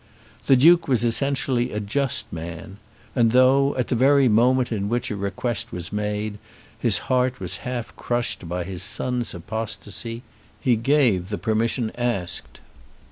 The 0.47 0.55
Duke 0.55 0.87
was 0.87 1.05
essentially 1.05 1.71
a 1.71 1.79
just 1.79 2.33
man; 2.33 2.77
and 3.15 3.33
though, 3.33 3.75
at 3.75 3.89
the 3.89 3.95
very 3.95 4.27
moment 4.27 4.71
in 4.71 4.89
which 4.89 5.09
the 5.09 5.15
request 5.15 5.71
was 5.71 5.93
made, 5.93 6.39
his 6.79 6.97
heart 7.05 7.39
was 7.39 7.57
half 7.57 7.95
crushed 7.95 8.49
by 8.49 8.63
his 8.63 8.81
son's 8.81 9.35
apostasy, 9.35 10.23
he 10.59 10.75
gave 10.75 11.29
the 11.29 11.37
permission 11.37 11.91
asked. 11.95 12.61